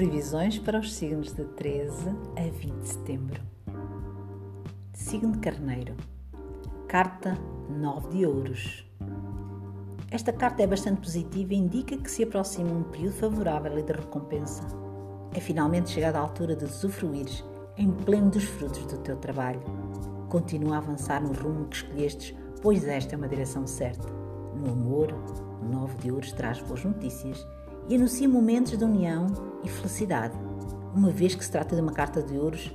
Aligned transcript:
Previsões 0.00 0.58
para 0.58 0.78
os 0.78 0.94
signos 0.94 1.34
de 1.34 1.44
13 1.44 2.08
a 2.34 2.50
20 2.50 2.72
de 2.72 2.88
setembro. 2.88 3.42
Signo 4.94 5.32
de 5.32 5.40
Carneiro. 5.40 5.94
Carta 6.88 7.36
9 7.68 8.08
de 8.08 8.24
Ouros. 8.24 8.90
Esta 10.10 10.32
carta 10.32 10.62
é 10.62 10.66
bastante 10.66 11.02
positiva 11.02 11.52
e 11.52 11.58
indica 11.58 11.98
que 11.98 12.10
se 12.10 12.22
aproxima 12.22 12.70
um 12.72 12.84
período 12.84 13.12
favorável 13.12 13.78
e 13.78 13.82
de 13.82 13.92
recompensa. 13.92 14.62
É 15.34 15.38
finalmente 15.38 15.90
chegada 15.90 16.16
a 16.16 16.22
altura 16.22 16.56
de 16.56 16.64
usufruires 16.64 17.44
em 17.76 17.90
pleno 17.90 18.30
dos 18.30 18.44
frutos 18.44 18.86
do 18.86 18.96
teu 19.00 19.18
trabalho. 19.18 19.60
Continua 20.30 20.76
a 20.76 20.78
avançar 20.78 21.22
no 21.22 21.34
rumo 21.34 21.66
que 21.66 21.76
escolhestes, 21.76 22.34
pois 22.62 22.88
esta 22.88 23.16
é 23.16 23.18
uma 23.18 23.28
direção 23.28 23.66
certa. 23.66 24.08
No 24.56 24.72
amor, 24.72 25.12
o 25.60 25.64
9 25.66 25.98
de 25.98 26.10
Ouros 26.10 26.32
traz 26.32 26.58
boas 26.62 26.82
notícias 26.86 27.46
e 27.88 27.94
anuncia 27.96 28.28
momentos 28.28 28.76
de 28.76 28.84
união 28.84 29.26
e 29.64 29.68
felicidade. 29.68 30.34
Uma 30.94 31.10
vez 31.10 31.34
que 31.34 31.44
se 31.44 31.50
trata 31.50 31.74
de 31.74 31.82
uma 31.82 31.92
carta 31.92 32.22
de 32.22 32.36
ouros, 32.36 32.72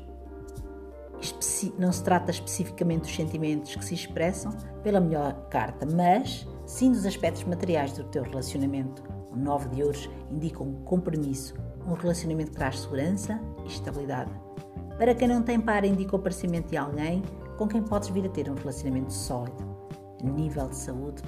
não 1.77 1.91
se 1.91 2.03
trata 2.03 2.31
especificamente 2.31 3.01
dos 3.03 3.15
sentimentos 3.15 3.75
que 3.75 3.83
se 3.83 3.93
expressam 3.93 4.51
pela 4.83 4.99
melhor 4.99 5.47
carta, 5.49 5.85
mas 5.85 6.47
sim 6.65 6.91
dos 6.91 7.05
aspectos 7.05 7.43
materiais 7.43 7.93
do 7.93 8.03
teu 8.05 8.23
relacionamento. 8.23 9.03
O 9.31 9.35
9 9.35 9.69
de 9.69 9.83
ouros 9.83 10.09
indica 10.31 10.63
um 10.63 10.73
compromisso, 10.83 11.55
um 11.87 11.93
relacionamento 11.93 12.51
que 12.51 12.57
traz 12.57 12.79
segurança 12.79 13.39
e 13.65 13.67
estabilidade. 13.67 14.31
Para 14.97 15.13
quem 15.13 15.27
não 15.27 15.43
tem 15.43 15.59
par, 15.59 15.83
indica 15.83 16.15
o 16.15 16.19
aparecimento 16.19 16.69
de 16.69 16.77
alguém 16.77 17.21
com 17.57 17.67
quem 17.67 17.81
podes 17.81 18.09
vir 18.09 18.25
a 18.25 18.29
ter 18.29 18.49
um 18.49 18.55
relacionamento 18.55 19.11
sólido. 19.11 19.75
A 20.23 20.27
nível 20.27 20.69
de 20.69 20.75
saúde, 20.75 21.21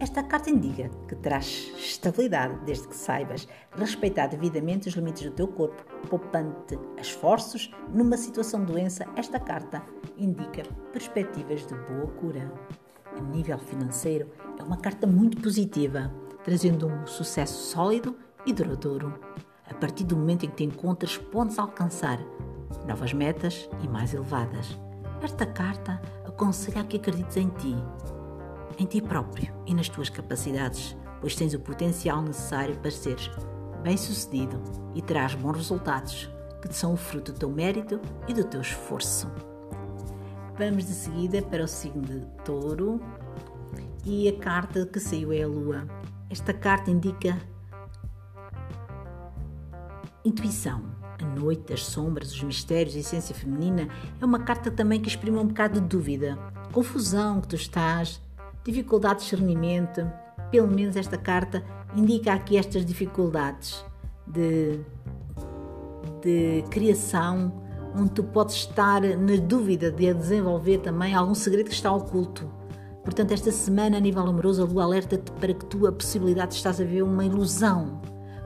esta 0.00 0.22
carta 0.22 0.48
indica 0.48 0.88
que 1.08 1.16
terás 1.16 1.72
estabilidade 1.76 2.56
desde 2.64 2.86
que 2.86 2.94
saibas 2.94 3.48
respeitar 3.76 4.28
devidamente 4.28 4.88
os 4.88 4.94
limites 4.94 5.24
do 5.24 5.32
teu 5.32 5.48
corpo, 5.48 5.82
poupando-te 6.08 6.78
esforços 7.00 7.70
numa 7.92 8.16
situação 8.16 8.64
de 8.64 8.72
doença. 8.72 9.06
Esta 9.16 9.40
carta 9.40 9.82
indica 10.16 10.62
perspectivas 10.92 11.66
de 11.66 11.74
boa 11.74 12.06
cura. 12.12 12.52
A 13.16 13.20
nível 13.20 13.58
financeiro, 13.58 14.30
é 14.56 14.62
uma 14.62 14.76
carta 14.76 15.04
muito 15.04 15.40
positiva, 15.40 16.12
trazendo 16.44 16.86
um 16.86 17.06
sucesso 17.06 17.70
sólido 17.72 18.16
e 18.46 18.52
duradouro. 18.52 19.18
A 19.68 19.74
partir 19.74 20.04
do 20.04 20.16
momento 20.16 20.46
em 20.46 20.50
que 20.50 20.56
te 20.56 20.64
encontras, 20.64 21.16
podes 21.16 21.58
alcançar 21.58 22.20
novas 22.86 23.12
metas 23.12 23.68
e 23.82 23.88
mais 23.88 24.14
elevadas. 24.14 24.78
Esta 25.20 25.44
carta 25.44 26.00
aconselha 26.24 26.84
que 26.84 26.98
acredites 26.98 27.36
em 27.36 27.48
ti 27.48 27.74
em 28.78 28.86
ti 28.86 29.02
próprio 29.02 29.52
e 29.66 29.74
nas 29.74 29.88
tuas 29.88 30.08
capacidades, 30.08 30.96
pois 31.20 31.34
tens 31.34 31.52
o 31.52 31.58
potencial 31.58 32.22
necessário 32.22 32.76
para 32.76 32.90
seres 32.90 33.28
bem-sucedido 33.82 34.62
e 34.94 35.02
terás 35.02 35.34
bons 35.34 35.56
resultados, 35.56 36.30
que 36.62 36.72
são 36.72 36.94
o 36.94 36.96
fruto 36.96 37.32
do 37.32 37.38
teu 37.38 37.50
mérito 37.50 38.00
e 38.28 38.32
do 38.32 38.44
teu 38.44 38.60
esforço. 38.60 39.30
Vamos 40.56 40.86
de 40.86 40.92
seguida 40.92 41.42
para 41.42 41.64
o 41.64 41.68
signo 41.68 42.02
de 42.02 42.20
Touro 42.44 43.00
e 44.04 44.28
a 44.28 44.36
carta 44.38 44.86
que 44.86 45.00
saiu 45.00 45.32
é 45.32 45.42
a 45.42 45.46
Lua. 45.46 45.86
Esta 46.30 46.52
carta 46.52 46.90
indica 46.90 47.36
intuição, 50.24 50.82
a 51.20 51.24
noite, 51.24 51.72
as 51.72 51.84
sombras, 51.84 52.32
os 52.32 52.42
mistérios, 52.42 52.94
a 52.94 52.98
essência 52.98 53.34
feminina. 53.34 53.88
É 54.20 54.24
uma 54.24 54.40
carta 54.40 54.70
também 54.70 55.00
que 55.00 55.08
exprime 55.08 55.38
um 55.38 55.46
bocado 55.46 55.80
de 55.80 55.86
dúvida, 55.86 56.38
confusão 56.72 57.40
que 57.40 57.48
tu 57.48 57.56
estás 57.56 58.20
dificuldade 58.64 59.20
de 59.20 59.24
discernimento, 59.24 60.10
pelo 60.50 60.68
menos 60.68 60.96
esta 60.96 61.16
carta 61.16 61.62
indica 61.96 62.32
aqui 62.32 62.56
estas 62.56 62.84
dificuldades 62.84 63.84
de, 64.26 64.80
de 66.22 66.64
criação, 66.70 67.52
onde 67.96 68.10
tu 68.10 68.22
podes 68.22 68.56
estar 68.56 69.00
na 69.00 69.36
dúvida 69.36 69.90
de 69.90 70.12
desenvolver 70.12 70.78
também 70.78 71.14
algum 71.14 71.34
segredo 71.34 71.68
que 71.68 71.74
está 71.74 71.92
oculto. 71.92 72.50
Portanto, 73.02 73.32
esta 73.32 73.50
semana, 73.50 73.96
a 73.96 74.00
nível 74.00 74.22
amoroso, 74.26 74.62
a 74.62 74.66
lua 74.66 74.84
alerta-te 74.84 75.32
para 75.32 75.54
que 75.54 75.64
tu 75.64 75.86
a 75.86 75.92
possibilidade 75.92 76.50
de 76.50 76.56
estás 76.56 76.80
a 76.80 76.84
ver 76.84 77.02
uma 77.02 77.24
ilusão. 77.24 78.02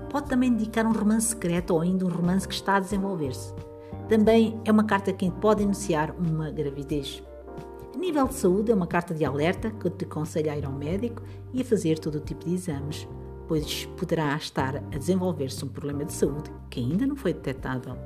Pode 0.08 0.28
também 0.28 0.50
indicar 0.50 0.86
um 0.86 0.92
romance 0.92 1.28
secreto 1.28 1.74
ou 1.74 1.80
ainda 1.80 2.04
um 2.04 2.08
romance 2.08 2.46
que 2.46 2.54
está 2.54 2.76
a 2.76 2.80
desenvolver-se. 2.80 3.52
Também 4.08 4.60
é 4.64 4.70
uma 4.70 4.84
carta 4.84 5.12
que 5.12 5.30
pode 5.30 5.62
iniciar 5.62 6.14
uma 6.16 6.50
gravidez. 6.50 7.22
A 7.94 7.98
nível 7.98 8.26
de 8.26 8.34
saúde, 8.34 8.72
é 8.72 8.74
uma 8.74 8.86
carta 8.86 9.12
de 9.12 9.22
alerta 9.22 9.70
que 9.70 9.90
te 9.90 10.06
aconselha 10.06 10.52
a 10.52 10.58
ir 10.58 10.64
ao 10.64 10.72
médico 10.72 11.22
e 11.52 11.60
a 11.60 11.64
fazer 11.64 11.98
todo 11.98 12.16
o 12.16 12.20
tipo 12.20 12.46
de 12.46 12.54
exames, 12.54 13.06
pois 13.46 13.84
poderá 13.98 14.34
estar 14.34 14.76
a 14.76 14.98
desenvolver-se 14.98 15.62
um 15.62 15.68
problema 15.68 16.04
de 16.04 16.12
saúde 16.12 16.50
que 16.70 16.80
ainda 16.80 17.06
não 17.06 17.14
foi 17.14 17.34
detectado. 17.34 17.96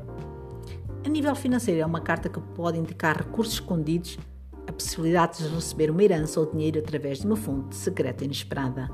A 1.04 1.08
nível 1.08 1.36
financeiro, 1.36 1.80
é 1.80 1.86
uma 1.86 2.00
carta 2.00 2.28
que 2.28 2.40
pode 2.40 2.76
indicar 2.76 3.16
recursos 3.16 3.54
escondidos, 3.54 4.18
a 4.66 4.72
possibilidade 4.72 5.38
de 5.38 5.54
receber 5.54 5.88
uma 5.88 6.02
herança 6.02 6.40
ou 6.40 6.46
dinheiro 6.46 6.80
através 6.80 7.20
de 7.20 7.26
uma 7.26 7.36
fonte 7.36 7.76
secreta 7.76 8.24
inesperada. 8.24 8.90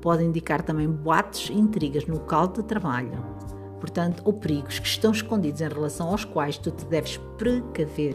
Pode 0.00 0.22
indicar 0.22 0.62
também 0.62 0.88
boatos 0.88 1.50
e 1.50 1.54
intrigas 1.54 2.06
no 2.06 2.14
local 2.14 2.46
de 2.46 2.62
trabalho, 2.62 3.18
portanto, 3.80 4.22
ou 4.24 4.32
perigos 4.32 4.78
que 4.78 4.86
estão 4.86 5.10
escondidos 5.10 5.60
em 5.60 5.68
relação 5.68 6.08
aos 6.08 6.24
quais 6.24 6.56
tu 6.56 6.70
te 6.70 6.84
deves 6.84 7.16
precaver 7.36 8.14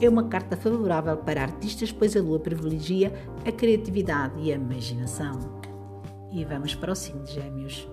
é 0.00 0.08
uma 0.08 0.24
carta 0.24 0.56
favorável 0.56 1.16
para 1.18 1.42
artistas, 1.42 1.92
pois 1.92 2.16
a 2.16 2.20
lua 2.20 2.38
privilegia 2.38 3.12
a 3.46 3.52
criatividade 3.52 4.34
e 4.40 4.52
a 4.52 4.56
imaginação. 4.56 5.38
E 6.30 6.44
vamos 6.44 6.74
para 6.74 6.92
o 6.92 6.96
signo 6.96 7.22
de 7.24 7.34
Gêmeos. 7.34 7.88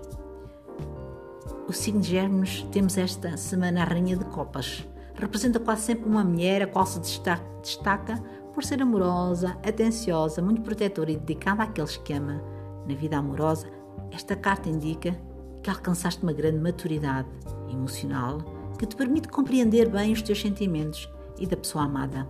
O 1.68 1.72
signo 1.72 2.00
de 2.00 2.08
Gêmeos 2.10 2.66
temos 2.72 2.98
esta 2.98 3.36
semana 3.36 3.82
a 3.82 3.84
Rainha 3.84 4.16
de 4.16 4.24
Copas. 4.24 4.86
Representa 5.14 5.60
quase 5.60 5.82
sempre 5.82 6.08
uma 6.08 6.24
mulher 6.24 6.62
a 6.62 6.66
qual 6.66 6.86
se 6.86 6.98
destaca 7.00 8.20
por 8.54 8.64
ser 8.64 8.82
amorosa, 8.82 9.56
atenciosa, 9.64 10.42
muito 10.42 10.62
protetora 10.62 11.12
e 11.12 11.16
dedicada 11.16 11.62
àqueles 11.62 11.96
que 11.96 12.12
ama. 12.12 12.42
Na 12.86 12.94
vida 12.94 13.18
amorosa, 13.18 13.68
esta 14.10 14.34
carta 14.34 14.68
indica 14.68 15.16
que 15.62 15.70
alcançaste 15.70 16.22
uma 16.22 16.32
grande 16.32 16.58
maturidade 16.58 17.28
emocional 17.70 18.38
que 18.78 18.86
te 18.86 18.96
permite 18.96 19.28
compreender 19.28 19.88
bem 19.90 20.12
os 20.12 20.22
teus 20.22 20.40
sentimentos 20.40 21.08
e 21.40 21.46
da 21.46 21.56
pessoa 21.56 21.84
amada. 21.84 22.28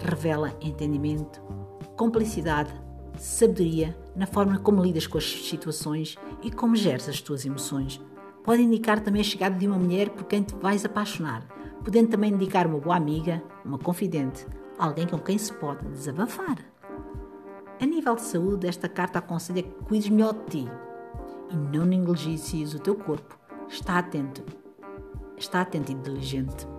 Revela 0.00 0.54
entendimento, 0.60 1.40
complicidade, 1.96 2.72
sabedoria 3.16 3.96
na 4.14 4.26
forma 4.26 4.58
como 4.58 4.82
lidas 4.82 5.06
com 5.06 5.18
as 5.18 5.24
situações 5.24 6.16
e 6.42 6.50
como 6.50 6.76
geres 6.76 7.08
as 7.08 7.20
tuas 7.20 7.46
emoções. 7.46 8.00
Pode 8.44 8.60
indicar 8.60 9.00
também 9.00 9.20
a 9.20 9.24
chegada 9.24 9.56
de 9.56 9.66
uma 9.66 9.78
mulher 9.78 10.10
por 10.10 10.24
quem 10.24 10.42
te 10.42 10.54
vais 10.56 10.84
apaixonar, 10.84 11.46
podendo 11.84 12.10
também 12.10 12.32
indicar 12.32 12.66
uma 12.66 12.78
boa 12.78 12.96
amiga, 12.96 13.42
uma 13.64 13.78
confidente, 13.78 14.46
alguém 14.78 15.06
com 15.06 15.18
quem 15.18 15.38
se 15.38 15.52
pode 15.52 15.86
desabafar. 15.88 16.58
A 17.80 17.86
nível 17.86 18.14
de 18.16 18.22
saúde, 18.22 18.66
esta 18.66 18.88
carta 18.88 19.18
aconselha 19.18 19.62
que 19.62 19.84
cuides 19.84 20.08
melhor 20.08 20.34
de 20.34 20.44
ti 20.64 20.68
e 21.50 21.56
não 21.76 21.84
negligencies 21.84 22.74
o 22.74 22.78
teu 22.78 22.94
corpo. 22.94 23.38
Está 23.68 23.98
atento, 23.98 24.42
está 25.36 25.60
atento 25.60 25.92
e 25.92 25.94
diligente. 25.94 26.71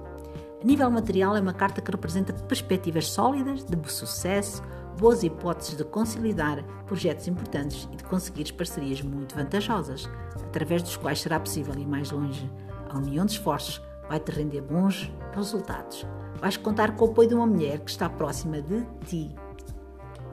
A 0.64 0.66
nível 0.66 0.90
material, 0.90 1.36
é 1.36 1.42
uma 1.42 1.52
carta 1.52 1.82
que 1.82 1.92
representa 1.92 2.32
perspectivas 2.32 3.10
sólidas 3.10 3.66
de 3.66 3.92
sucesso, 3.92 4.64
boas 4.98 5.22
hipóteses 5.22 5.76
de 5.76 5.84
conciliar 5.84 6.64
projetos 6.86 7.28
importantes 7.28 7.90
e 7.92 7.98
de 7.98 8.04
conseguir 8.06 8.50
parcerias 8.54 9.02
muito 9.02 9.36
vantajosas, 9.36 10.10
através 10.42 10.82
dos 10.82 10.96
quais 10.96 11.20
será 11.20 11.38
possível 11.38 11.76
ir 11.78 11.86
mais 11.86 12.12
longe. 12.12 12.50
A 12.90 12.98
união 12.98 13.26
de 13.26 13.34
esforços 13.34 13.82
vai 14.08 14.22
te 14.22 14.32
render 14.32 14.62
bons 14.62 15.12
resultados. 15.36 16.08
Vais 16.40 16.56
contar 16.56 16.96
com 16.96 17.08
o 17.08 17.10
apoio 17.10 17.28
de 17.28 17.36
uma 17.36 17.46
mulher 17.46 17.80
que 17.80 17.92
está 17.92 18.08
próxima 18.10 18.62
de 18.62 18.86
ti. 19.06 19.36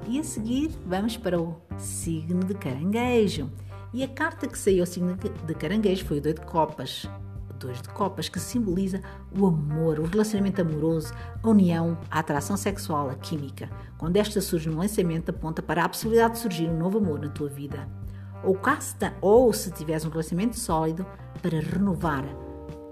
E 0.06 0.20
a 0.20 0.22
seguir, 0.22 0.70
vamos 0.86 1.16
para 1.16 1.42
o 1.42 1.60
signo 1.76 2.44
de 2.44 2.54
caranguejo. 2.54 3.50
E 3.92 4.04
a 4.04 4.08
carta 4.08 4.46
que 4.46 4.56
saiu 4.56 4.84
ao 4.84 4.86
signo 4.86 5.16
de 5.44 5.54
caranguejo 5.54 6.04
foi 6.04 6.18
o 6.18 6.22
Doido 6.22 6.40
de 6.40 6.46
Copas 6.46 7.10
dois 7.60 7.80
de 7.80 7.88
copas, 7.90 8.28
que 8.28 8.40
simboliza 8.40 9.00
o 9.38 9.46
amor, 9.46 10.00
o 10.00 10.06
relacionamento 10.06 10.60
amoroso, 10.62 11.12
a 11.42 11.48
união, 11.48 11.98
a 12.10 12.18
atração 12.18 12.56
sexual, 12.56 13.10
a 13.10 13.14
química. 13.14 13.70
Quando 13.98 14.16
esta 14.16 14.40
surge 14.40 14.68
no 14.68 14.78
lançamento, 14.78 15.28
aponta 15.28 15.62
para 15.62 15.84
a 15.84 15.88
possibilidade 15.88 16.34
de 16.34 16.40
surgir 16.40 16.68
um 16.68 16.78
novo 16.78 16.98
amor 16.98 17.20
na 17.20 17.28
tua 17.28 17.48
vida. 17.48 17.86
Ou, 18.42 18.54
casta, 18.54 19.14
ou 19.20 19.52
se 19.52 19.70
tiveres 19.70 20.04
um 20.04 20.10
relacionamento 20.10 20.58
sólido, 20.58 21.06
para 21.42 21.60
renovar 21.60 22.24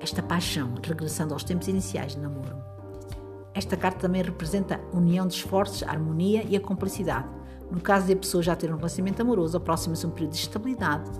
esta 0.00 0.22
paixão, 0.22 0.74
regressando 0.82 1.32
aos 1.32 1.44
tempos 1.44 1.68
iniciais 1.68 2.14
de 2.14 2.20
namoro. 2.20 2.56
Esta 3.54 3.76
carta 3.76 4.00
também 4.00 4.22
representa 4.22 4.80
a 4.92 4.96
união 4.96 5.26
de 5.26 5.34
esforços, 5.34 5.82
a 5.82 5.90
harmonia 5.90 6.44
e 6.46 6.56
a 6.56 6.60
cumplicidade. 6.60 7.28
No 7.70 7.80
caso 7.80 8.06
de 8.06 8.12
a 8.12 8.16
pessoa 8.16 8.42
já 8.42 8.54
ter 8.54 8.72
um 8.72 8.76
relacionamento 8.76 9.20
amoroso, 9.20 9.56
aproxima-se 9.56 10.06
um 10.06 10.10
período 10.10 10.32
de 10.32 10.38
estabilidade 10.38 11.10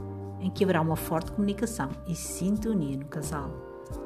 em 0.40 0.50
que 0.50 0.64
haverá 0.64 0.80
uma 0.80 0.96
forte 0.96 1.32
comunicação 1.32 1.90
e 2.06 2.14
sintonia 2.14 2.96
no 2.96 3.06
casal. 3.06 3.50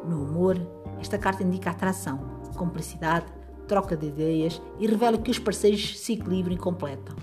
No 0.06 0.25
humor, 0.25 0.56
esta 1.00 1.19
carta 1.19 1.43
indica 1.43 1.70
atração, 1.70 2.19
cumplicidade, 2.56 3.26
troca 3.67 3.96
de 3.96 4.06
ideias 4.06 4.61
e 4.79 4.87
revela 4.87 5.19
que 5.19 5.31
os 5.31 5.38
parceiros 5.38 5.99
se 5.99 6.12
equilibram 6.12 6.55
e 6.55 6.58
completam. 6.58 7.17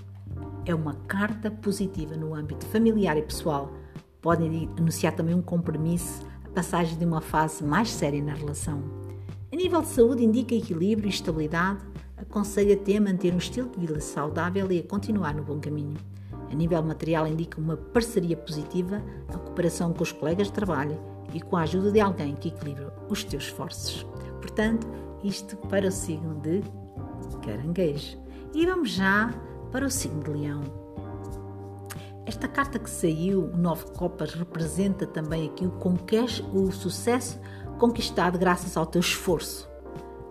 É 0.66 0.74
uma 0.74 0.94
carta 1.06 1.50
positiva 1.50 2.16
no 2.16 2.34
âmbito 2.34 2.66
familiar 2.66 3.16
e 3.16 3.22
pessoal. 3.22 3.72
Pode 4.20 4.44
anunciar 4.78 5.14
também 5.14 5.34
um 5.34 5.42
compromisso 5.42 6.26
a 6.44 6.48
passagem 6.50 6.98
de 6.98 7.04
uma 7.04 7.20
fase 7.20 7.64
mais 7.64 7.90
séria 7.90 8.22
na 8.22 8.34
relação. 8.34 8.82
A 9.52 9.56
nível 9.56 9.80
de 9.82 9.88
saúde, 9.88 10.24
indica 10.24 10.54
equilíbrio 10.54 11.06
e 11.06 11.10
estabilidade, 11.10 11.80
aconselha-te 12.16 12.96
a 12.96 13.00
manter 13.00 13.32
um 13.32 13.38
estilo 13.38 13.68
de 13.70 13.80
vida 13.80 14.00
saudável 14.00 14.70
e 14.70 14.78
a 14.78 14.82
continuar 14.82 15.34
no 15.34 15.42
bom 15.42 15.58
caminho. 15.58 15.96
A 16.50 16.54
nível 16.54 16.82
material, 16.82 17.26
indica 17.26 17.60
uma 17.60 17.76
parceria 17.76 18.36
positiva, 18.36 19.02
a 19.28 19.38
cooperação 19.38 19.92
com 19.92 20.02
os 20.02 20.12
colegas 20.12 20.48
de 20.48 20.52
trabalho 20.52 20.98
e 21.32 21.40
com 21.40 21.56
a 21.56 21.62
ajuda 21.62 21.92
de 21.92 22.00
alguém 22.00 22.34
que 22.34 22.48
equilibra 22.48 22.92
os 23.08 23.22
teus 23.22 23.44
esforços. 23.44 24.04
Portanto, 24.40 24.86
isto 25.22 25.56
para 25.68 25.86
o 25.86 25.92
signo 25.92 26.34
de 26.40 26.62
Caranguejo. 27.44 28.18
E 28.52 28.66
vamos 28.66 28.90
já 28.90 29.32
para 29.70 29.86
o 29.86 29.90
signo 29.90 30.22
de 30.24 30.30
Leão. 30.30 30.62
Esta 32.26 32.46
carta 32.48 32.78
que 32.78 32.90
saiu, 32.90 33.44
o 33.44 33.56
Nove 33.56 33.84
Copas, 33.92 34.34
representa 34.34 35.06
também 35.06 35.48
aqui 35.48 35.66
o, 35.66 36.58
o 36.58 36.72
sucesso 36.72 37.40
conquistado 37.78 38.38
graças 38.38 38.76
ao 38.76 38.86
teu 38.86 39.00
esforço. 39.00 39.68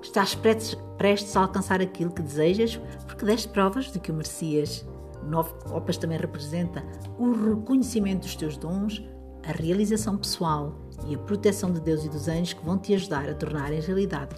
Estás 0.01 0.33
prestes, 0.35 0.77
prestes 0.97 1.35
a 1.35 1.41
alcançar 1.41 1.81
aquilo 1.81 2.11
que 2.11 2.21
desejas 2.21 2.79
porque 3.07 3.25
deste 3.25 3.49
provas 3.49 3.91
de 3.91 3.99
que 3.99 4.11
o 4.11 4.13
merecias. 4.13 4.85
Nove 5.23 5.53
Copas 5.63 5.97
também 5.97 6.17
representa 6.17 6.83
o 7.17 7.31
reconhecimento 7.31 8.21
dos 8.21 8.35
teus 8.35 8.57
dons, 8.57 9.03
a 9.47 9.51
realização 9.51 10.17
pessoal 10.17 10.75
e 11.07 11.15
a 11.15 11.19
proteção 11.19 11.71
de 11.71 11.79
Deus 11.79 12.03
e 12.03 12.09
dos 12.09 12.27
anjos 12.27 12.53
que 12.53 12.65
vão 12.65 12.77
te 12.77 12.93
ajudar 12.93 13.29
a 13.29 13.33
tornar 13.33 13.71
em 13.71 13.79
realidade 13.79 14.35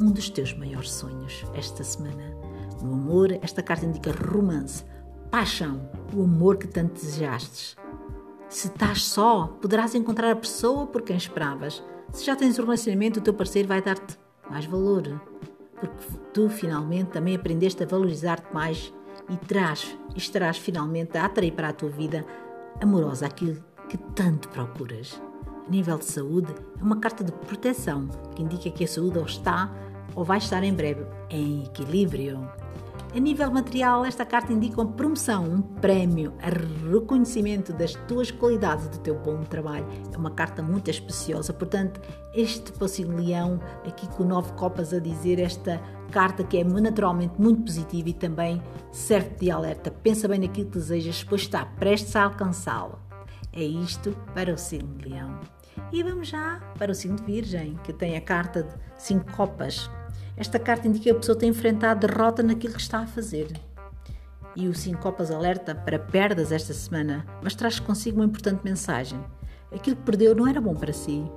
um 0.00 0.10
dos 0.10 0.30
teus 0.30 0.54
maiores 0.54 0.90
sonhos 0.92 1.44
esta 1.54 1.84
semana. 1.84 2.34
No 2.82 2.94
amor, 2.94 3.32
esta 3.42 3.62
carta 3.62 3.84
indica 3.84 4.12
romance, 4.12 4.84
paixão, 5.30 5.88
o 6.14 6.22
amor 6.22 6.56
que 6.56 6.66
tanto 6.66 6.94
desejastes. 6.94 7.76
Se 8.48 8.68
estás 8.68 9.04
só, 9.04 9.46
poderás 9.60 9.94
encontrar 9.94 10.30
a 10.32 10.36
pessoa 10.36 10.86
por 10.86 11.02
quem 11.02 11.16
esperavas. 11.16 11.82
Se 12.12 12.24
já 12.24 12.34
tens 12.34 12.58
um 12.58 12.62
relacionamento, 12.62 13.20
o 13.20 13.22
teu 13.22 13.34
parceiro 13.34 13.68
vai 13.68 13.80
dar-te 13.80 14.18
mais 14.50 14.64
valor, 14.64 15.20
porque 15.78 16.04
tu 16.34 16.48
finalmente 16.48 17.10
também 17.10 17.36
aprendeste 17.36 17.82
a 17.82 17.86
valorizar-te 17.86 18.52
mais 18.52 18.92
e 19.30 19.36
terás, 19.36 19.96
estarás 20.16 20.58
finalmente 20.58 21.16
a 21.16 21.24
atrair 21.24 21.52
para 21.52 21.68
a 21.68 21.72
tua 21.72 21.88
vida 21.88 22.26
amorosa 22.80 23.26
aquilo 23.26 23.64
que 23.88 23.96
tanto 23.96 24.48
procuras. 24.48 25.22
A 25.66 25.70
nível 25.70 25.98
de 25.98 26.04
saúde, 26.04 26.52
é 26.80 26.82
uma 26.82 26.98
carta 26.98 27.22
de 27.22 27.30
proteção 27.30 28.08
que 28.34 28.42
indica 28.42 28.70
que 28.70 28.84
a 28.84 28.88
saúde 28.88 29.18
ou 29.18 29.24
está 29.24 29.72
ou 30.16 30.24
vai 30.24 30.38
estar 30.38 30.64
em 30.64 30.74
breve 30.74 31.06
em 31.30 31.62
equilíbrio. 31.62 32.40
A 33.12 33.18
nível 33.18 33.50
material, 33.50 34.04
esta 34.04 34.24
carta 34.24 34.52
indica 34.52 34.80
uma 34.80 34.92
promoção, 34.92 35.44
um 35.44 35.60
prémio, 35.60 36.32
a 36.40 36.48
reconhecimento 36.88 37.72
das 37.72 37.92
tuas 38.06 38.30
qualidades, 38.30 38.86
do 38.86 38.98
teu 38.98 39.16
bom 39.18 39.42
trabalho. 39.42 39.84
É 40.12 40.16
uma 40.16 40.30
carta 40.30 40.62
muito 40.62 40.88
especiosa, 40.90 41.52
portanto, 41.52 42.00
este 42.32 42.72
leão, 43.02 43.58
aqui 43.84 44.08
com 44.10 44.22
nove 44.22 44.52
copas 44.52 44.94
a 44.94 45.00
dizer, 45.00 45.40
esta 45.40 45.82
carta 46.12 46.44
que 46.44 46.58
é 46.58 46.62
naturalmente 46.62 47.34
muito 47.36 47.62
positiva 47.62 48.10
e 48.10 48.14
também 48.14 48.62
serve 48.92 49.30
de 49.30 49.50
alerta. 49.50 49.90
Pensa 49.90 50.28
bem 50.28 50.38
naquilo 50.38 50.70
que 50.70 50.78
desejas, 50.78 51.24
pois 51.24 51.40
está 51.40 51.66
prestes 51.66 52.14
a 52.14 52.22
alcançá-lo. 52.22 52.96
É 53.52 53.64
isto 53.64 54.16
para 54.32 54.54
o 54.54 54.56
signo 54.56 54.94
de 54.98 55.08
leão. 55.08 55.40
E 55.92 56.00
vamos 56.04 56.28
já 56.28 56.60
para 56.78 56.92
o 56.92 56.94
signo 56.94 57.16
de 57.16 57.24
virgem, 57.24 57.74
que 57.82 57.92
tem 57.92 58.16
a 58.16 58.20
carta 58.20 58.62
de 58.62 58.72
cinco 58.96 59.32
copas 59.32 59.90
esta 60.40 60.58
carta 60.58 60.88
indica 60.88 61.04
que 61.04 61.10
a 61.10 61.14
pessoa 61.14 61.36
tem 61.36 61.50
enfrentado 61.50 62.06
derrota 62.06 62.42
naquilo 62.42 62.72
que 62.72 62.80
está 62.80 63.00
a 63.00 63.06
fazer. 63.06 63.52
E 64.56 64.68
o 64.68 64.74
Sincopas 64.74 65.30
alerta 65.30 65.74
para 65.74 65.98
perdas 65.98 66.50
esta 66.50 66.72
semana, 66.72 67.26
mas 67.42 67.54
traz 67.54 67.78
consigo 67.78 68.16
uma 68.16 68.24
importante 68.24 68.64
mensagem. 68.64 69.22
Aquilo 69.70 69.96
que 69.96 70.02
perdeu 70.02 70.34
não 70.34 70.46
era 70.46 70.58
bom 70.58 70.74
para 70.74 70.94
si. 70.94 71.30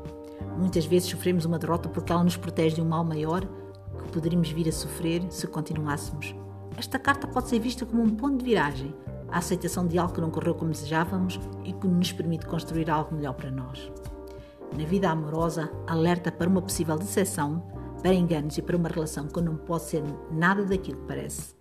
Muitas 0.57 0.85
vezes 0.85 1.09
sofremos 1.09 1.43
uma 1.43 1.59
derrota 1.59 1.89
porque 1.89 2.13
ela 2.13 2.23
nos 2.23 2.37
protege 2.37 2.75
de 2.75 2.81
um 2.81 2.85
mal 2.85 3.03
maior 3.03 3.41
que 3.41 4.11
poderíamos 4.13 4.49
vir 4.51 4.69
a 4.69 4.71
sofrer 4.71 5.21
se 5.29 5.47
continuássemos. 5.47 6.33
Esta 6.77 6.97
carta 6.97 7.27
pode 7.27 7.49
ser 7.49 7.59
vista 7.59 7.85
como 7.85 8.01
um 8.01 8.09
ponto 8.09 8.37
de 8.37 8.45
viragem, 8.45 8.95
a 9.29 9.39
aceitação 9.39 9.85
de 9.85 9.97
algo 9.97 10.13
que 10.13 10.21
não 10.21 10.31
correu 10.31 10.55
como 10.55 10.71
desejávamos 10.71 11.37
e 11.65 11.73
que 11.73 11.87
nos 11.87 12.13
permite 12.13 12.45
construir 12.45 12.89
algo 12.89 13.13
melhor 13.13 13.33
para 13.33 13.51
nós. 13.51 13.91
Na 14.77 14.85
vida 14.85 15.09
amorosa, 15.09 15.69
alerta 15.85 16.31
para 16.31 16.49
uma 16.49 16.61
possível 16.61 16.97
decepção 16.97 17.82
para 18.03 18.13
enganos 18.13 18.57
e 18.57 18.61
para 18.61 18.75
uma 18.75 18.89
relação 18.89 19.27
que 19.27 19.41
não 19.41 19.55
pode 19.55 19.83
ser 19.83 20.03
nada 20.29 20.65
daquilo 20.65 20.99
que 20.99 21.07
parece. 21.07 21.55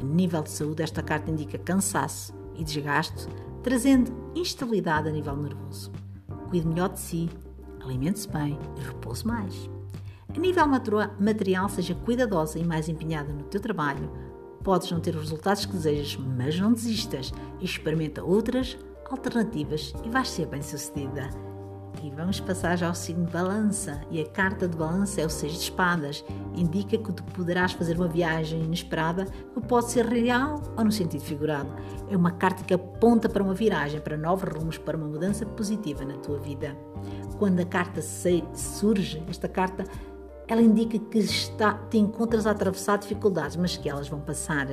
A 0.00 0.02
nível 0.02 0.42
de 0.42 0.50
saúde, 0.50 0.82
esta 0.82 1.02
carta 1.02 1.30
indica 1.30 1.58
cansaço 1.58 2.34
e 2.56 2.64
desgaste, 2.64 3.28
trazendo 3.62 4.10
instabilidade 4.34 5.10
a 5.10 5.12
nível 5.12 5.36
nervoso. 5.36 5.92
Cuide 6.48 6.66
melhor 6.66 6.88
de 6.88 6.98
si, 6.98 7.28
alimente-se 7.84 8.26
bem 8.28 8.58
e 8.78 8.80
repouse 8.80 9.26
mais. 9.26 9.70
A 10.34 10.40
nível 10.40 10.66
material, 10.66 11.68
seja 11.68 11.94
cuidadosa 11.94 12.58
e 12.58 12.64
mais 12.64 12.88
empenhada 12.88 13.30
no 13.30 13.44
teu 13.44 13.60
trabalho. 13.60 14.10
Podes 14.64 14.90
não 14.90 14.98
ter 14.98 15.14
os 15.14 15.22
resultados 15.22 15.66
que 15.66 15.72
desejas, 15.72 16.16
mas 16.16 16.58
não 16.58 16.72
desistas 16.72 17.32
e 17.60 17.66
experimenta 17.66 18.24
outras 18.24 18.78
alternativas 19.10 19.92
e 20.02 20.08
vais 20.08 20.30
ser 20.30 20.46
bem 20.46 20.62
sucedida. 20.62 21.51
E 22.02 22.10
vamos 22.10 22.40
passar 22.40 22.76
já 22.76 22.88
ao 22.88 22.94
signo 22.96 23.30
balança. 23.30 24.00
E 24.10 24.20
a 24.20 24.26
carta 24.26 24.66
de 24.66 24.76
balança 24.76 25.20
é 25.20 25.26
o 25.26 25.30
seis 25.30 25.52
de 25.52 25.58
espadas. 25.60 26.24
Indica 26.56 26.98
que 26.98 27.12
tu 27.12 27.22
poderás 27.22 27.72
fazer 27.72 27.96
uma 27.96 28.08
viagem 28.08 28.64
inesperada 28.64 29.24
que 29.24 29.60
pode 29.60 29.90
ser 29.90 30.06
real 30.06 30.60
ou 30.76 30.84
no 30.84 30.90
sentido 30.90 31.22
figurado. 31.22 31.70
É 32.10 32.16
uma 32.16 32.32
carta 32.32 32.64
que 32.64 32.74
aponta 32.74 33.28
para 33.28 33.42
uma 33.42 33.54
viragem, 33.54 34.00
para 34.00 34.16
novos 34.16 34.52
rumos, 34.52 34.78
para 34.78 34.96
uma 34.96 35.06
mudança 35.06 35.46
positiva 35.46 36.04
na 36.04 36.14
tua 36.14 36.40
vida. 36.40 36.76
Quando 37.38 37.60
a 37.60 37.64
carta 37.64 38.02
surge, 38.02 39.22
esta 39.28 39.48
carta 39.48 39.84
ela 40.48 40.60
indica 40.60 40.98
que 40.98 41.18
está, 41.18 41.74
te 41.88 41.98
encontras 41.98 42.48
a 42.48 42.50
atravessar 42.50 42.98
dificuldades, 42.98 43.56
mas 43.56 43.76
que 43.76 43.88
elas 43.88 44.08
vão 44.08 44.20
passar. 44.20 44.66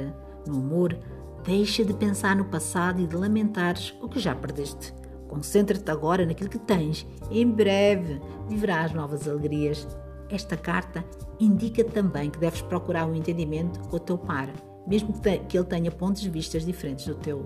No 0.47 0.57
amor, 0.57 0.97
deixa 1.43 1.85
de 1.85 1.93
pensar 1.93 2.35
no 2.35 2.45
passado 2.45 2.99
e 2.99 3.07
de 3.07 3.15
lamentares 3.15 3.95
o 4.01 4.09
que 4.09 4.19
já 4.19 4.33
perdeste. 4.33 4.93
Concentra-te 5.29 5.89
agora 5.89 6.25
naquilo 6.25 6.49
que 6.49 6.59
tens. 6.59 7.07
Em 7.29 7.47
breve 7.49 8.19
viverás 8.49 8.91
novas 8.91 9.27
alegrias. 9.27 9.87
Esta 10.29 10.57
carta 10.57 11.05
indica 11.39 11.83
também 11.83 12.29
que 12.29 12.39
deves 12.39 12.61
procurar 12.61 13.05
um 13.05 13.15
entendimento 13.15 13.79
com 13.87 13.95
o 13.95 13.99
teu 13.99 14.17
par, 14.17 14.49
mesmo 14.85 15.13
que 15.47 15.57
ele 15.57 15.65
tenha 15.65 15.91
pontos 15.91 16.21
de 16.21 16.29
vista 16.29 16.59
diferentes 16.59 17.05
do 17.05 17.15
teu. 17.15 17.45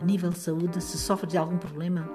A 0.00 0.04
nível 0.04 0.30
de 0.30 0.38
saúde, 0.38 0.82
se 0.82 0.98
sofres 0.98 1.32
de 1.32 1.38
algum 1.38 1.56
problema, 1.56 2.10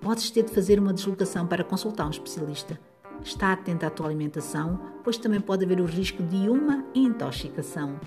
podes 0.00 0.30
ter 0.30 0.42
de 0.42 0.52
fazer 0.52 0.78
uma 0.78 0.92
deslocação 0.92 1.46
para 1.46 1.64
consultar 1.64 2.06
um 2.06 2.10
especialista. 2.10 2.78
Está 3.22 3.52
atento 3.52 3.86
à 3.86 3.90
tua 3.90 4.06
alimentação, 4.06 4.80
pois 5.04 5.18
também 5.18 5.40
pode 5.40 5.64
haver 5.64 5.80
o 5.80 5.86
risco 5.86 6.22
de 6.22 6.48
uma 6.48 6.84
intoxicação. 6.94 7.98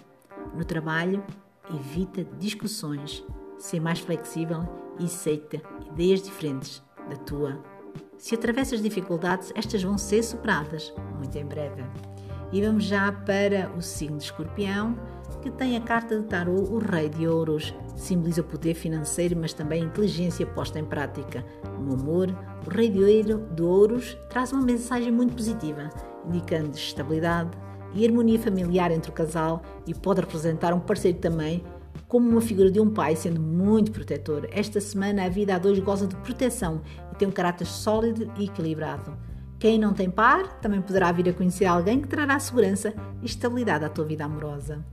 No 0.55 0.65
trabalho, 0.65 1.23
evita 1.73 2.23
discussões, 2.37 3.23
ser 3.57 3.79
mais 3.79 3.99
flexível 3.99 4.61
e 4.99 5.05
aceita 5.05 5.61
ideias 5.91 6.21
diferentes 6.21 6.83
da 7.09 7.15
tua. 7.17 7.59
Se 8.17 8.35
atravessas 8.35 8.81
dificuldades, 8.81 9.51
estas 9.55 9.83
vão 9.83 9.97
ser 9.97 10.23
superadas 10.23 10.93
muito 11.17 11.37
em 11.37 11.45
breve. 11.45 11.83
E 12.51 12.61
vamos 12.61 12.83
já 12.83 13.11
para 13.11 13.71
o 13.75 13.81
signo 13.81 14.17
de 14.17 14.25
Escorpião, 14.25 14.95
que 15.41 15.49
tem 15.51 15.75
a 15.75 15.81
carta 15.81 16.19
de 16.19 16.27
Tarot, 16.27 16.71
o 16.71 16.77
Rei 16.77 17.09
de 17.09 17.27
Ouros. 17.27 17.73
Simboliza 17.95 18.41
o 18.41 18.45
poder 18.45 18.75
financeiro, 18.75 19.35
mas 19.35 19.53
também 19.53 19.81
a 19.81 19.85
inteligência 19.85 20.45
posta 20.45 20.79
em 20.79 20.85
prática. 20.85 21.43
No 21.79 21.95
amor, 21.95 22.29
o 22.65 22.69
Rei 22.69 22.89
de 22.89 23.63
Ouros 23.63 24.17
traz 24.29 24.53
uma 24.53 24.61
mensagem 24.61 25.11
muito 25.11 25.35
positiva, 25.35 25.89
indicando 26.27 26.77
estabilidade 26.77 27.49
e 27.93 28.05
harmonia 28.05 28.39
familiar 28.39 28.91
entre 28.91 29.11
o 29.11 29.13
casal 29.13 29.61
e 29.85 29.93
pode 29.93 30.21
representar 30.21 30.73
um 30.73 30.79
parceiro 30.79 31.17
também 31.19 31.63
como 32.13 32.29
uma 32.29 32.41
figura 32.41 32.69
de 32.69 32.79
um 32.79 32.91
pai 32.91 33.15
sendo 33.15 33.41
muito 33.41 33.91
protetor. 33.91 34.47
Esta 34.51 34.79
semana 34.79 35.25
a 35.25 35.29
vida 35.29 35.55
a 35.55 35.57
dois 35.57 35.79
goza 35.79 36.05
de 36.05 36.15
proteção 36.17 36.83
e 37.11 37.15
tem 37.15 37.27
um 37.27 37.31
caráter 37.31 37.65
sólido 37.65 38.31
e 38.37 38.45
equilibrado. 38.45 39.17
Quem 39.57 39.79
não 39.79 39.93
tem 39.93 40.11
par 40.11 40.59
também 40.59 40.79
poderá 40.79 41.11
vir 41.11 41.27
a 41.29 41.33
conhecer 41.33 41.65
alguém 41.65 41.99
que 41.99 42.07
trará 42.07 42.37
segurança 42.37 42.93
e 43.19 43.25
estabilidade 43.25 43.83
à 43.83 43.89
tua 43.89 44.05
vida 44.05 44.25
amorosa. 44.25 44.85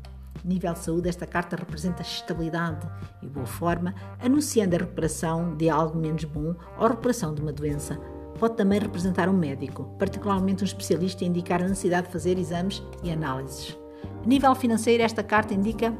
Nível 0.42 0.72
de 0.72 0.78
saúde, 0.78 1.10
esta 1.10 1.26
carta 1.26 1.56
representa 1.56 2.00
estabilidade 2.00 2.88
e 3.22 3.26
boa 3.26 3.44
forma, 3.44 3.94
anunciando 4.18 4.76
a 4.76 4.78
recuperação 4.78 5.54
de 5.54 5.68
algo 5.68 5.98
menos 5.98 6.24
bom 6.24 6.54
ou 6.78 6.86
a 6.86 6.88
recuperação 6.88 7.34
de 7.34 7.42
uma 7.42 7.52
doença. 7.52 8.00
Pode 8.38 8.56
também 8.56 8.80
representar 8.80 9.28
um 9.28 9.36
médico, 9.36 9.94
particularmente 9.98 10.62
um 10.62 10.66
especialista, 10.66 11.22
e 11.22 11.26
indicar 11.26 11.60
a 11.60 11.68
necessidade 11.68 12.06
de 12.06 12.14
fazer 12.14 12.38
exames 12.38 12.82
e 13.02 13.10
análises. 13.10 13.78
A 14.24 14.26
nível 14.26 14.54
financeiro, 14.54 15.02
esta 15.02 15.22
carta 15.22 15.52
indica 15.52 15.94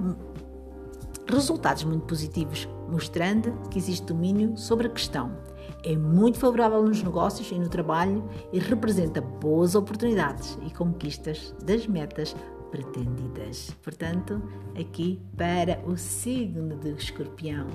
resultados 1.31 1.85
muito 1.85 2.07
positivos, 2.07 2.69
mostrando 2.89 3.53
que 3.71 3.79
existe 3.79 4.07
domínio 4.07 4.57
sobre 4.57 4.87
a 4.87 4.91
questão. 4.91 5.37
É 5.83 5.97
muito 5.97 6.39
favorável 6.39 6.83
nos 6.83 7.03
negócios 7.03 7.51
e 7.51 7.59
no 7.59 7.69
trabalho 7.69 8.29
e 8.53 8.59
representa 8.59 9.21
boas 9.21 9.75
oportunidades 9.75 10.59
e 10.67 10.71
conquistas 10.71 11.55
das 11.65 11.87
metas 11.87 12.35
pretendidas. 12.71 13.71
Portanto, 13.83 14.43
aqui 14.79 15.21
para 15.37 15.81
o 15.87 15.97
signo 15.97 16.77
de 16.77 16.91
Escorpião. 16.91 17.67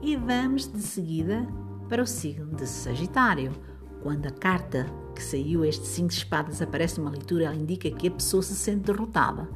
E 0.00 0.16
vamos 0.16 0.70
de 0.70 0.80
seguida 0.80 1.46
para 1.88 2.02
o 2.02 2.06
signo 2.06 2.54
de 2.54 2.66
Sagitário. 2.66 3.52
Quando 4.02 4.26
a 4.26 4.30
carta 4.30 4.86
que 5.14 5.22
saiu, 5.22 5.64
este 5.64 5.86
cinco 5.86 6.08
de 6.08 6.14
espadas, 6.14 6.60
aparece 6.60 6.98
numa 6.98 7.10
leitura, 7.10 7.44
ela 7.44 7.54
indica 7.54 7.90
que 7.90 8.08
a 8.08 8.10
pessoa 8.10 8.42
se 8.42 8.54
sente 8.54 8.86
derrotada, 8.86 9.48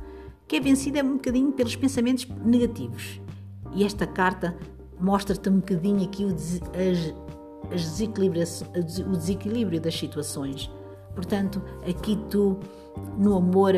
que 0.47 0.57
é 0.57 0.61
vencida 0.61 1.03
um 1.03 1.15
bocadinho 1.15 1.53
pelos 1.53 1.75
pensamentos 1.75 2.27
negativos. 2.45 3.21
E 3.75 3.85
esta 3.85 4.07
carta 4.07 4.57
mostra-te 5.01 5.49
um 5.49 5.57
bocadinho 5.57 6.05
aqui 6.05 6.25
o, 6.25 6.33
des 6.33 6.61
o 9.07 9.11
desequilíbrio 9.17 9.81
das 9.81 9.95
situações. 9.95 10.71
Portanto, 11.15 11.63
aqui 11.89 12.17
tu, 12.31 12.59
no 13.19 13.37
amor, 13.37 13.75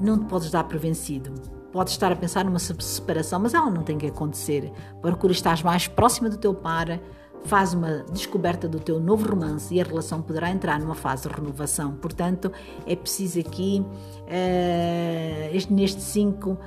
não 0.00 0.18
te 0.18 0.26
podes 0.26 0.50
dar 0.50 0.64
por 0.64 0.78
vencido. 0.78 1.32
Podes 1.72 1.92
estar 1.92 2.10
a 2.10 2.16
pensar 2.16 2.44
numa 2.44 2.58
separação, 2.58 3.40
mas 3.40 3.54
ela 3.54 3.70
não 3.70 3.82
tem 3.82 3.98
que 3.98 4.06
acontecer. 4.06 4.72
Procura 5.00 5.32
estar 5.32 5.62
mais 5.62 5.86
próxima 5.86 6.28
do 6.28 6.38
teu 6.38 6.54
par, 6.54 7.00
faz 7.46 7.72
uma 7.72 8.04
descoberta 8.12 8.68
do 8.68 8.80
teu 8.80 8.98
novo 8.98 9.28
romance 9.28 9.72
e 9.74 9.80
a 9.80 9.84
relação 9.84 10.20
poderá 10.20 10.50
entrar 10.50 10.80
numa 10.80 10.94
fase 10.94 11.28
de 11.28 11.34
renovação. 11.34 11.94
Portanto, 11.94 12.50
é 12.86 12.96
preciso 12.96 13.38
aqui, 13.40 13.84
uh, 14.22 15.72
neste 15.72 16.02
5, 16.02 16.58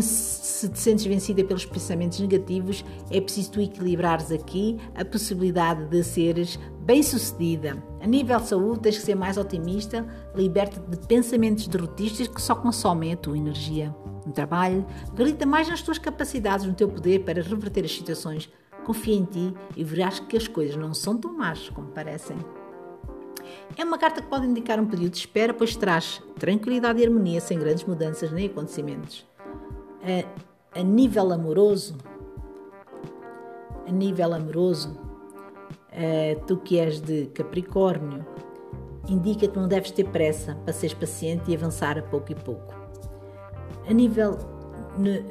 se 0.00 0.68
te 0.68 0.78
sentes 0.78 1.04
vencida 1.06 1.44
pelos 1.44 1.64
pensamentos 1.64 2.20
negativos, 2.20 2.84
é 3.10 3.20
preciso 3.20 3.52
tu 3.52 3.60
equilibrares 3.60 4.30
aqui 4.30 4.78
a 4.94 5.04
possibilidade 5.04 5.86
de 5.86 6.02
seres 6.02 6.58
bem-sucedida. 6.80 7.82
A 8.00 8.06
nível 8.06 8.40
de 8.40 8.46
saúde, 8.46 8.80
tens 8.80 8.98
que 8.98 9.04
ser 9.04 9.14
mais 9.14 9.36
otimista, 9.36 10.06
liberta-te 10.34 10.88
de 10.88 11.06
pensamentos 11.06 11.66
derrotistas 11.66 12.28
que 12.28 12.40
só 12.40 12.54
consomem 12.54 13.12
a 13.12 13.16
tua 13.16 13.36
energia. 13.36 13.94
No 14.24 14.32
trabalho, 14.32 14.86
acredita 15.08 15.44
mais 15.46 15.68
nas 15.68 15.82
tuas 15.82 15.98
capacidades, 15.98 16.66
no 16.66 16.74
teu 16.74 16.88
poder 16.88 17.24
para 17.24 17.42
reverter 17.42 17.84
as 17.84 17.94
situações 17.94 18.48
Confia 18.88 19.16
em 19.16 19.24
ti 19.26 19.54
e 19.76 19.84
verás 19.84 20.18
que 20.18 20.34
as 20.34 20.48
coisas 20.48 20.74
não 20.74 20.94
são 20.94 21.14
tão 21.14 21.36
más 21.36 21.68
como 21.68 21.88
parecem. 21.88 22.38
É 23.76 23.84
uma 23.84 23.98
carta 23.98 24.22
que 24.22 24.28
pode 24.28 24.46
indicar 24.46 24.80
um 24.80 24.86
período 24.86 25.12
de 25.12 25.18
espera, 25.18 25.52
pois 25.52 25.76
traz 25.76 26.22
tranquilidade 26.38 26.98
e 26.98 27.04
harmonia 27.04 27.38
sem 27.38 27.58
grandes 27.58 27.84
mudanças 27.84 28.32
nem 28.32 28.46
acontecimentos. 28.46 29.26
A, 30.72 30.80
a 30.80 30.82
nível 30.82 31.30
amoroso, 31.30 31.98
a 33.86 33.92
nível 33.92 34.32
amoroso, 34.32 34.98
tu 36.46 36.56
que 36.56 36.78
és 36.78 36.98
de 36.98 37.26
Capricórnio, 37.26 38.24
indica 39.06 39.46
que 39.48 39.58
não 39.58 39.68
deves 39.68 39.90
ter 39.90 40.04
pressa 40.04 40.54
para 40.64 40.72
seres 40.72 40.94
paciente 40.94 41.50
e 41.50 41.54
avançar 41.54 41.98
a 41.98 42.02
pouco 42.02 42.32
e 42.32 42.34
pouco. 42.34 42.74
A 43.86 43.92
nível, 43.92 44.38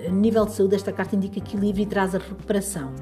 a 0.07 0.11
nível 0.11 0.45
de 0.45 0.51
saúde, 0.51 0.75
esta 0.75 0.93
carta 0.93 1.15
indica 1.15 1.39
equilíbrio 1.39 1.81
e 1.81 1.87
traz 1.87 2.13
a 2.13 2.19
recuperação 2.19 2.93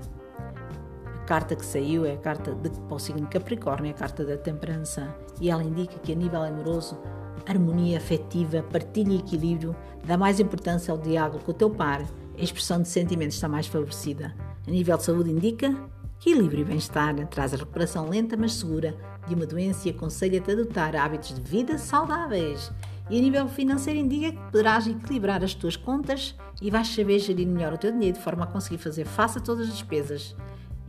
carta 1.25 1.55
que 1.55 1.65
saiu 1.65 2.05
é 2.05 2.13
a 2.13 2.17
carta 2.17 2.53
de, 2.53 2.69
para 2.69 2.95
o 2.95 2.99
signo 2.99 3.27
Capricórnio, 3.27 3.89
é 3.89 3.91
a 3.91 3.97
carta 3.97 4.23
da 4.23 4.37
temperança, 4.37 5.13
e 5.41 5.49
ela 5.49 5.63
indica 5.63 5.97
que 5.99 6.11
a 6.11 6.15
nível 6.15 6.41
amoroso, 6.41 6.97
harmonia 7.45 7.97
afetiva, 7.97 8.63
partilha 8.63 9.13
e 9.13 9.17
equilíbrio, 9.17 9.75
dá 10.05 10.17
mais 10.17 10.39
importância 10.39 10.91
ao 10.91 10.97
diálogo 10.97 11.43
com 11.43 11.51
o 11.51 11.53
teu 11.53 11.69
par, 11.69 12.01
a 12.01 12.41
expressão 12.41 12.81
de 12.81 12.87
sentimentos 12.87 13.35
está 13.35 13.47
mais 13.47 13.67
favorecida. 13.67 14.35
A 14.67 14.71
nível 14.71 14.97
de 14.97 15.03
saúde 15.03 15.31
indica 15.31 15.75
equilíbrio 16.19 16.61
e 16.61 16.65
bem-estar, 16.65 17.15
traz 17.27 17.53
a 17.53 17.57
recuperação 17.57 18.09
lenta 18.09 18.35
mas 18.35 18.53
segura 18.53 18.95
de 19.27 19.35
uma 19.35 19.45
doença 19.45 19.87
e 19.87 19.91
aconselha-te 19.91 20.49
a 20.49 20.53
adotar 20.53 20.95
hábitos 20.95 21.33
de 21.33 21.41
vida 21.41 21.77
saudáveis. 21.77 22.71
E 23.09 23.17
a 23.19 23.21
nível 23.21 23.47
financeiro 23.47 23.99
indica 23.99 24.31
que 24.31 24.51
poderás 24.51 24.87
equilibrar 24.87 25.43
as 25.43 25.53
tuas 25.53 25.75
contas 25.75 26.35
e 26.61 26.71
vais 26.71 26.87
saber 26.87 27.19
gerir 27.19 27.47
melhor 27.47 27.73
o 27.73 27.77
teu 27.77 27.91
dinheiro 27.91 28.17
de 28.17 28.23
forma 28.23 28.45
a 28.45 28.47
conseguir 28.47 28.79
fazer 28.79 29.05
face 29.05 29.37
a 29.37 29.41
todas 29.41 29.67
as 29.67 29.73
despesas. 29.73 30.35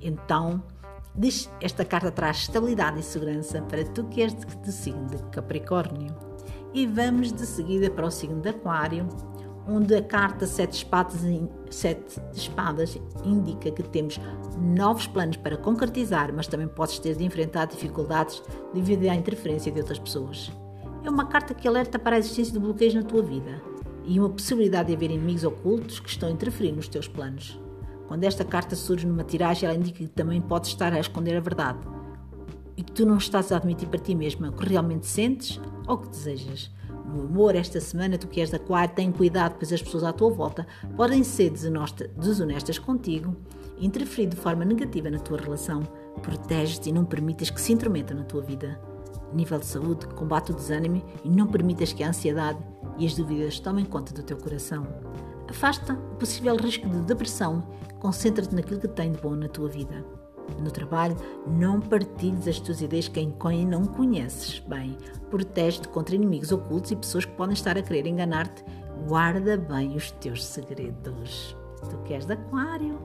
Então, 0.07 0.63
esta 1.61 1.85
carta 1.85 2.13
traz 2.13 2.37
estabilidade 2.43 3.01
e 3.01 3.03
segurança 3.03 3.61
para 3.63 3.85
tu 3.85 4.05
que 4.05 4.23
és 4.23 4.33
de 4.35 4.73
signo 4.73 5.09
de 5.09 5.21
Capricórnio. 5.33 6.15
E 6.73 6.87
vamos 6.87 7.33
de 7.33 7.45
seguida 7.45 7.91
para 7.91 8.07
o 8.07 8.11
signo 8.11 8.41
de 8.41 8.51
Aquário, 8.51 9.09
onde 9.67 9.97
a 9.97 10.03
carta 10.03 10.47
Sete 10.47 10.75
Espadas, 10.75 11.21
Sete 11.71 12.21
Espadas 12.33 12.97
indica 13.25 13.73
que 13.73 13.83
temos 13.83 14.21
novos 14.57 15.09
planos 15.09 15.39
para 15.39 15.57
concretizar, 15.57 16.33
mas 16.33 16.47
também 16.47 16.69
podes 16.69 17.01
ter 17.01 17.17
de 17.17 17.25
enfrentar 17.25 17.65
dificuldades 17.65 18.41
devido 18.73 19.09
à 19.09 19.15
interferência 19.15 19.73
de 19.73 19.81
outras 19.81 19.99
pessoas. 19.99 20.53
É 21.03 21.11
uma 21.11 21.27
carta 21.27 21.53
que 21.53 21.67
alerta 21.67 21.99
para 21.99 22.15
a 22.15 22.19
existência 22.21 22.53
de 22.53 22.61
bloqueios 22.61 22.95
na 22.95 23.03
tua 23.03 23.23
vida 23.23 23.61
e 24.05 24.21
uma 24.21 24.31
possibilidade 24.31 24.89
de 24.89 24.95
haver 24.95 25.11
inimigos 25.11 25.43
ocultos 25.43 25.99
que 25.99 26.09
estão 26.09 26.29
a 26.29 26.33
interferir 26.33 26.71
nos 26.71 26.87
teus 26.87 27.09
planos. 27.09 27.59
Quando 28.09 28.25
esta 28.25 28.45
carta 28.45 28.77
surge 28.77 29.07
numa 29.07 29.25
tiragem, 29.25 29.69
ela 29.69 29.77
indica 29.77 29.99
que 29.99 30.09
também 30.09 30.41
podes 30.41 30.71
estar 30.71 30.93
a 30.93 31.01
esconder 31.01 31.37
a 31.37 31.41
verdade 31.41 31.79
e 32.77 32.83
que 32.83 32.93
tu 32.93 33.07
não 33.07 33.17
estás 33.17 33.51
a 33.51 33.57
admitir 33.57 33.89
para 33.89 33.99
ti 33.99 34.15
mesma 34.15 34.51
o 34.51 34.53
que 34.53 34.69
realmente 34.69 35.07
sentes 35.07 35.61
ou 35.87 35.95
o 35.95 35.99
que 35.99 36.09
desejas. 36.09 36.71
No 37.07 37.23
amor, 37.23 37.55
esta 37.55 37.81
semana, 37.81 38.19
tu 38.19 38.29
que 38.29 38.41
és 38.41 38.51
da 38.51 38.57
aquário, 38.57 38.95
tem 38.95 39.11
cuidado, 39.11 39.55
pois 39.59 39.73
as 39.73 39.83
pessoas 39.83 40.05
à 40.05 40.13
tua 40.13 40.31
volta 40.31 40.67
podem 40.97 41.23
ser 41.25 41.51
desonestas 41.51 42.79
contigo 42.79 43.35
e 43.79 43.87
interferir 43.87 44.27
de 44.27 44.37
forma 44.37 44.65
negativa 44.65 45.09
na 45.09 45.19
tua 45.19 45.39
relação. 45.39 45.83
Protege-te 46.21 46.91
e 46.91 46.93
não 46.93 47.05
permitas 47.05 47.49
que 47.49 47.61
se 47.61 47.73
intrometam 47.73 48.17
na 48.17 48.25
tua 48.25 48.43
vida. 48.43 48.79
Nível 49.33 49.59
de 49.59 49.67
saúde, 49.67 50.07
combate 50.09 50.53
o 50.53 50.55
desânimo 50.55 51.03
e 51.25 51.29
não 51.29 51.47
permitas 51.47 51.93
que 51.93 52.03
a 52.03 52.09
ansiedade 52.09 52.59
e 52.99 53.07
as 53.07 53.15
dúvidas 53.15 53.59
tomem 53.61 53.85
conta 53.85 54.13
do 54.13 54.23
teu 54.23 54.37
coração. 54.37 54.87
Afasta 55.49 55.95
o 55.95 56.17
possível 56.17 56.57
risco 56.57 56.89
de 56.89 57.01
depressão 57.01 57.65
Concentra-te 57.99 58.55
naquilo 58.55 58.81
que 58.81 58.89
tem 58.89 59.13
de 59.13 59.19
bom 59.19 59.35
na 59.35 59.49
tua 59.49 59.69
vida. 59.69 60.05
No 60.61 60.71
trabalho, 60.71 61.17
não 61.45 61.81
partilhes 61.81 62.47
as 62.47 62.61
tuas 62.61 62.81
ideias 62.81 63.09
com 63.09 63.33
quem 63.33 63.67
não 63.67 63.85
conheces 63.85 64.61
bem. 64.61 64.97
Protege-te 65.31 65.89
contra 65.89 66.15
inimigos 66.15 66.53
ocultos 66.53 66.93
e 66.93 66.97
pessoas 66.97 67.25
que 67.25 67.33
podem 67.33 67.55
estar 67.55 67.77
a 67.77 67.83
querer 67.83 68.07
enganar-te. 68.07 68.65
Guarda 69.09 69.57
bem 69.57 69.97
os 69.97 70.11
teus 70.13 70.45
segredos. 70.45 71.57
Tu 71.91 71.99
queres 72.05 72.27
de 72.27 72.35
aquário? 72.35 73.01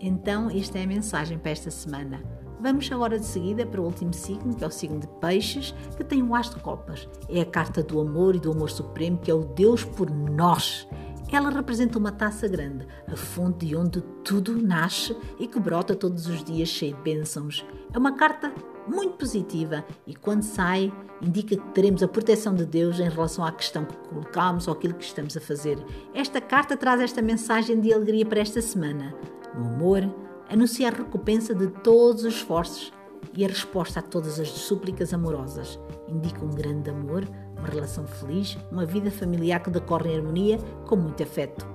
Então, 0.00 0.48
esta 0.50 0.78
é 0.78 0.84
a 0.84 0.86
mensagem 0.86 1.38
para 1.38 1.50
esta 1.50 1.70
semana. 1.70 2.22
Vamos 2.60 2.90
agora 2.92 3.18
de 3.18 3.26
seguida 3.26 3.66
para 3.66 3.80
o 3.80 3.84
último 3.84 4.12
signo, 4.14 4.54
que 4.54 4.62
é 4.62 4.66
o 4.66 4.70
signo 4.70 5.00
de 5.00 5.08
Peixes, 5.20 5.74
que 5.96 6.04
tem 6.04 6.22
o 6.22 6.34
As 6.34 6.50
de 6.50 6.60
Copas. 6.60 7.08
É 7.28 7.40
a 7.40 7.46
carta 7.46 7.82
do 7.82 8.00
amor 8.00 8.36
e 8.36 8.40
do 8.40 8.52
amor 8.52 8.70
supremo, 8.70 9.18
que 9.18 9.30
é 9.30 9.34
o 9.34 9.44
Deus 9.44 9.84
por 9.84 10.08
nós. 10.10 10.86
Ela 11.34 11.50
representa 11.50 11.98
uma 11.98 12.12
taça 12.12 12.46
grande, 12.46 12.86
a 13.08 13.16
fonte 13.16 13.66
de 13.66 13.74
onde 13.74 14.00
tudo 14.22 14.56
nasce 14.56 15.16
e 15.36 15.48
que 15.48 15.58
brota 15.58 15.92
todos 15.92 16.28
os 16.28 16.44
dias 16.44 16.68
cheio 16.68 16.94
de 16.94 17.02
bênçãos. 17.02 17.66
É 17.92 17.98
uma 17.98 18.12
carta 18.12 18.54
muito 18.86 19.14
positiva 19.14 19.84
e 20.06 20.14
quando 20.14 20.44
sai 20.44 20.92
indica 21.20 21.56
que 21.56 21.68
teremos 21.72 22.04
a 22.04 22.08
proteção 22.08 22.54
de 22.54 22.64
Deus 22.64 23.00
em 23.00 23.08
relação 23.08 23.44
à 23.44 23.50
questão 23.50 23.84
que 23.84 23.96
colocamos 24.08 24.68
ou 24.68 24.74
aquilo 24.74 24.94
que 24.94 25.04
estamos 25.04 25.36
a 25.36 25.40
fazer. 25.40 25.76
Esta 26.14 26.40
carta 26.40 26.76
traz 26.76 27.00
esta 27.00 27.20
mensagem 27.20 27.80
de 27.80 27.92
alegria 27.92 28.24
para 28.24 28.38
esta 28.38 28.62
semana. 28.62 29.12
No 29.58 29.74
amor, 29.74 30.08
anuncia 30.48 30.86
a 30.86 30.92
recompensa 30.92 31.52
de 31.52 31.66
todos 31.66 32.22
os 32.22 32.34
esforços 32.34 32.92
e 33.36 33.44
a 33.44 33.48
resposta 33.48 33.98
a 33.98 34.02
todas 34.02 34.38
as 34.38 34.50
súplicas 34.50 35.12
amorosas. 35.12 35.80
Indica 36.08 36.44
um 36.44 36.50
grande 36.50 36.90
amor, 36.90 37.26
uma 37.64 37.72
relação 37.72 38.06
feliz, 38.06 38.58
uma 38.70 38.84
vida 38.84 39.10
familiar 39.10 39.60
que 39.60 39.70
decorre 39.70 40.12
em 40.12 40.18
harmonia, 40.18 40.58
com 40.86 40.96
muito 40.96 41.22
afeto. 41.22 41.66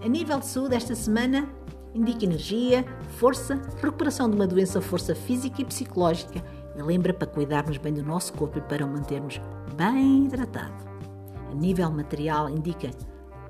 A 0.00 0.08
nível 0.08 0.38
de 0.38 0.46
saúde, 0.46 0.76
esta 0.76 0.94
semana 0.94 1.48
indica 1.94 2.24
energia, 2.24 2.84
força, 3.18 3.60
recuperação 3.80 4.30
de 4.30 4.36
uma 4.36 4.46
doença, 4.46 4.80
força 4.80 5.14
física 5.14 5.60
e 5.60 5.64
psicológica 5.64 6.42
e 6.76 6.82
lembra 6.82 7.12
para 7.12 7.26
cuidarmos 7.26 7.76
bem 7.76 7.92
do 7.92 8.02
nosso 8.02 8.32
corpo 8.32 8.58
e 8.58 8.62
para 8.62 8.86
o 8.86 8.88
mantermos 8.88 9.40
bem 9.76 10.24
hidratado. 10.24 10.90
A 11.50 11.54
nível 11.54 11.90
material, 11.90 12.48
indica 12.48 12.90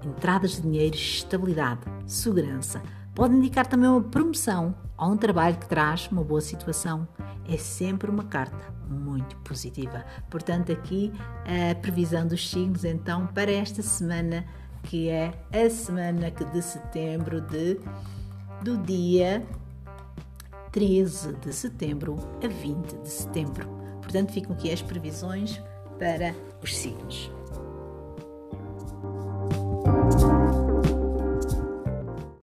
entradas 0.04 0.56
de 0.56 0.62
dinheiro, 0.62 0.96
estabilidade, 0.96 1.80
segurança. 2.06 2.82
Pode 3.14 3.34
indicar 3.34 3.66
também 3.66 3.88
uma 3.88 4.00
promoção 4.00 4.74
ou 4.96 5.12
um 5.12 5.16
trabalho 5.16 5.56
que 5.56 5.66
traz 5.66 6.08
uma 6.10 6.24
boa 6.24 6.40
situação. 6.40 7.06
É 7.46 7.56
sempre 7.58 8.10
uma 8.10 8.24
carta 8.24 8.72
muito 8.88 9.36
positiva. 9.38 10.04
Portanto, 10.30 10.72
aqui 10.72 11.12
a 11.44 11.74
previsão 11.74 12.26
dos 12.26 12.48
signos 12.48 12.84
então 12.84 13.26
para 13.26 13.50
esta 13.50 13.82
semana, 13.82 14.44
que 14.84 15.08
é 15.08 15.32
a 15.52 15.68
semana 15.68 16.30
de 16.30 16.62
setembro 16.62 17.40
de 17.40 17.80
do 18.62 18.78
dia 18.78 19.44
13 20.70 21.34
de 21.34 21.52
setembro 21.52 22.16
a 22.42 22.48
20 22.48 23.02
de 23.02 23.08
setembro. 23.10 23.68
Portanto, 24.00 24.32
ficam 24.32 24.52
aqui 24.52 24.72
as 24.72 24.80
previsões 24.80 25.60
para 25.98 26.34
os 26.62 26.76
signos. 26.76 27.30